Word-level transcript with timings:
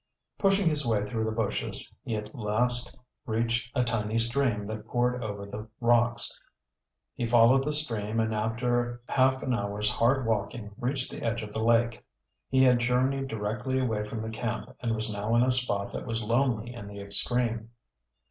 Pushing 0.39 0.67
his 0.67 0.83
way 0.83 1.05
through 1.05 1.23
the 1.23 1.31
bushes 1.31 1.93
he 2.03 2.15
at 2.15 2.33
last 2.33 2.97
reached 3.27 3.71
a 3.77 3.83
tiny 3.83 4.17
stream 4.17 4.65
that 4.65 4.87
poured 4.87 5.23
over 5.23 5.45
the 5.45 5.67
rocks. 5.79 6.41
He 7.13 7.27
followed 7.27 7.63
the 7.63 7.71
stream 7.71 8.19
and 8.19 8.33
after 8.33 9.03
half 9.07 9.43
an 9.43 9.53
hour's 9.53 9.91
hard 9.91 10.25
walking 10.25 10.71
reached 10.79 11.11
the 11.11 11.21
edge 11.21 11.43
of 11.43 11.53
the 11.53 11.63
lake. 11.63 12.03
He 12.49 12.63
had 12.63 12.79
journeyed 12.79 13.27
directly 13.27 13.77
away 13.77 14.03
from 14.09 14.23
the 14.23 14.31
camp 14.31 14.75
and 14.79 14.95
was 14.95 15.13
now 15.13 15.35
in 15.35 15.43
a 15.43 15.51
spot 15.51 15.93
that 15.93 16.07
was 16.07 16.23
lonely 16.23 16.73
in 16.73 16.87
the 16.87 16.99
extreme. 16.99 17.69